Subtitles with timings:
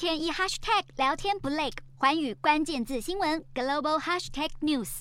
[0.00, 1.68] 天一 hashtag 聊天不累，
[1.98, 5.00] 寰宇关键字新闻 global hashtag news。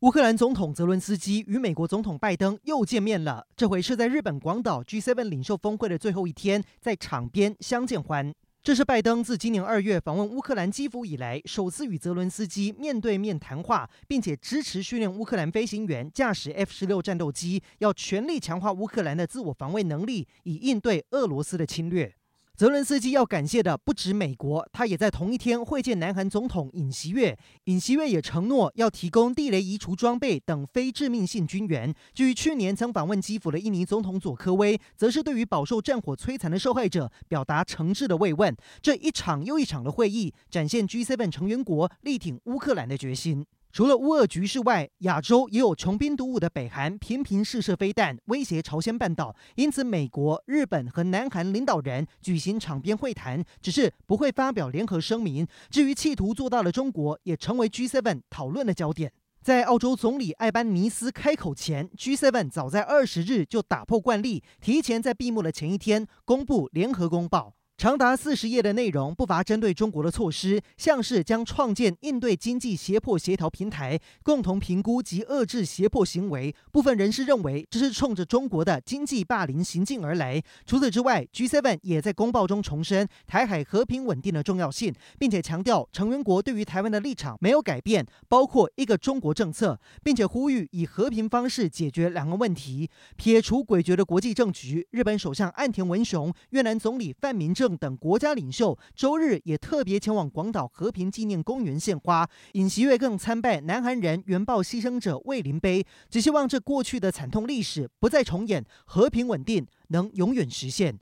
[0.00, 8.32] 乌克兰总统泽伦斯基与美国总统拜登又见面了，这回是在日本广岛 G7 领袖峰会的最后一天，在场边相见欢。
[8.62, 22.14] 这是拜登自今年二月访问乌克兰基辅以来，首次与泽伦斯基面对面谈话，并且支持训练乌克兰飞行员驾驶 F 十六战斗机，要全力强化乌克兰的自我防卫能力，以应对俄罗斯的侵略。
[22.54, 27.36] 泽伦斯基要感谢的不止美国，他也在同一天会见南韩总统尹锡悦。
[27.64, 31.92] 尹锡悦也承诺要提供地雷移除装备等非致命性军援。
[32.12, 38.54] 至于去年曾访问基辅的印尼总统佐科威，则是对于饱受战火摧残的受害者表达诚挚的慰问。
[38.82, 43.46] 这一场又一场的会议，展现 G7 成员国力挺乌克兰的决心。
[43.72, 49.34] 除了乌俄局势外，亚洲也有穷兵黩武的北韩频频试射飞弹，威胁朝鲜半岛。
[49.54, 55.46] 因此，美国、日本和南韩领导人举行场边会谈，只是不会发表联合声明。
[55.70, 59.10] 至于企图做大的中国，也成为 G7 讨论的焦点。
[59.40, 67.54] 在澳洲总理艾班尼斯开口前，G7 早在二十日就打破惯例，提前在闭幕的前一天公布联合公报。
[67.82, 76.54] 长达四十页的内容，不乏针对中国的措施，像是将创建应对经济胁迫协调平台，共同评估及遏制胁迫行为。
[76.70, 80.40] 部分人士认为，这是冲着中国的经济霸凌行径而来。
[80.64, 94.86] 除此之外，G7 也在公报中重申台海和平稳定的重要性，并且强调成员国对于台湾的立场没有改变，包括一个中国政策，并且呼吁以和平方式解决两个问题，撇除诡谲的国际政局。
[94.92, 110.98] 日本首相岸田文雄、越南总理范明等国家领袖周日也特别前往广岛和平纪念公园献花，尹锡悦更参拜南韩人原爆牺牲者慰灵碑，只希望这过去的惨痛历史不再重演，和平稳定能永远实现。